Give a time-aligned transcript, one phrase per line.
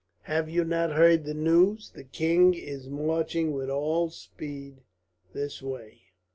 [0.23, 1.91] Have you not heard the news?
[1.93, 4.77] The king is marching with all speed
[5.33, 5.99] this way.